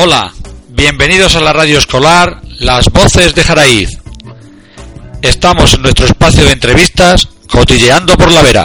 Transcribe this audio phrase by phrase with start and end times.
[0.00, 0.32] Hola,
[0.68, 3.98] bienvenidos a la radio escolar Las Voces de Jaraíz.
[5.22, 8.64] Estamos en nuestro espacio de entrevistas Cotilleando por la Vera.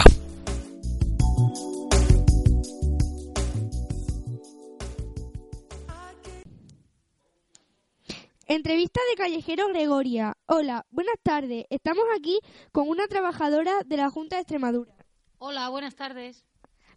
[8.46, 10.36] Entrevista de Callejero Gregoria.
[10.46, 11.64] Hola, buenas tardes.
[11.68, 12.38] Estamos aquí
[12.70, 14.94] con una trabajadora de la Junta de Extremadura.
[15.38, 16.44] Hola, buenas tardes.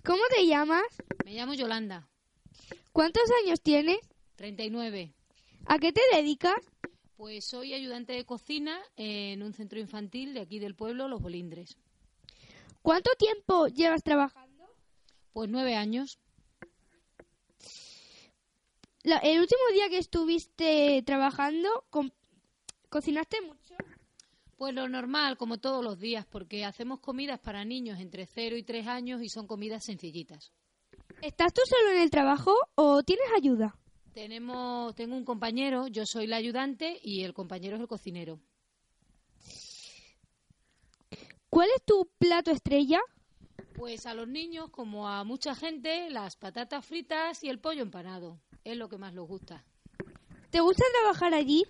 [0.05, 0.83] ¿Cómo te llamas?
[1.25, 2.07] Me llamo Yolanda,
[2.93, 3.97] ¿Cuántos años tienes?
[4.37, 5.13] 39.
[5.65, 6.55] ¿A qué te dedicas?
[7.17, 11.75] Pues soy ayudante de cocina en un centro infantil de aquí del pueblo, Los Bolindres.
[12.83, 14.63] ¿Cuánto tiempo llevas trabajando?
[15.33, 16.19] Pues nueve años.
[19.03, 21.85] La- el último día que estuviste trabajando,
[22.89, 23.75] ¿cocinaste mucho?
[24.57, 28.63] Pues lo normal, como todos los días, porque hacemos comidas para niños entre 0 y
[28.63, 30.51] 3 años y son comidas sencillitas.
[31.21, 33.75] ¿Estás tú solo en el trabajo o tienes ayuda?
[34.17, 38.39] Tenemos, tengo un compañero, yo soy la ayudante y el compañero es el cocinero.
[41.51, 42.99] ¿Cuál es tu plato estrella?
[43.75, 48.41] Pues a los niños, como a mucha gente, las patatas fritas y el pollo empanado.
[48.63, 49.63] Es lo que más les gusta.
[50.49, 51.63] ¿Te gusta trabajar allí?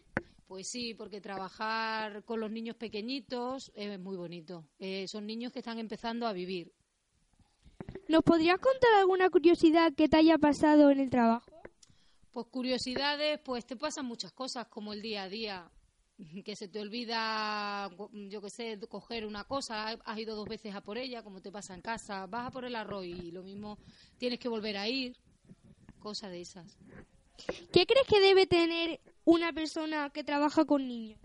[0.47, 4.65] Pues sí, porque trabajar con los niños pequeñitos es muy bonito.
[4.79, 6.71] Eh, son niños que están empezando a vivir.
[8.07, 11.56] ¿Nos podrías contar alguna curiosidad que te haya pasado en el trabajo?
[12.37, 15.71] Pues curiosidades, pues te pasan muchas cosas como el día a día,
[16.45, 17.89] que se te olvida,
[18.29, 21.51] yo qué sé, coger una cosa, has ido dos veces a por ella, como te
[21.51, 23.79] pasa en casa, vas a por el arroz y lo mismo
[24.19, 25.17] tienes que volver a ir,
[25.97, 26.77] cosas de esas.
[27.73, 31.17] ¿Qué crees que debe tener una persona que trabaja con niños?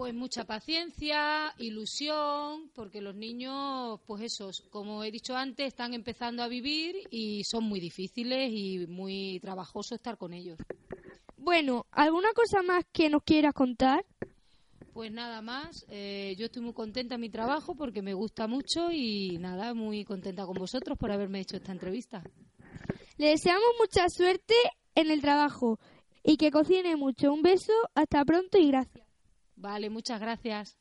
[0.00, 6.42] Pues mucha paciencia, ilusión, porque los niños, pues esos, como he dicho antes, están empezando
[6.42, 10.56] a vivir y son muy difíciles y muy trabajoso estar con ellos.
[11.36, 14.02] Bueno, ¿alguna cosa más que nos quieras contar?
[14.94, 18.90] Pues nada más, eh, yo estoy muy contenta en mi trabajo porque me gusta mucho
[18.90, 22.22] y nada, muy contenta con vosotros por haberme hecho esta entrevista.
[23.18, 24.54] Le deseamos mucha suerte
[24.94, 25.78] en el trabajo
[26.24, 27.34] y que cocine mucho.
[27.34, 29.09] Un beso, hasta pronto y gracias.
[29.60, 30.78] Vale, muchas gracias.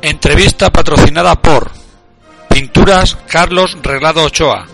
[0.00, 1.72] Entrevista patrocinada por
[2.48, 4.68] Pinturas Carlos Reglado Ochoa,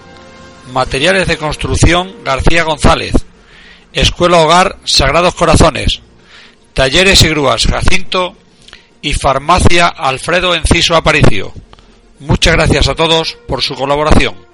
[0.73, 3.15] Materiales de Construcción García González,
[3.95, 6.03] Escuela Hogar Sagrados Corazones,
[6.75, 8.37] Talleres y Grúas Jacinto
[9.01, 11.51] y Farmacia Alfredo Enciso Aparicio.
[12.21, 14.48] Muchas gracias a todos por su colaboración.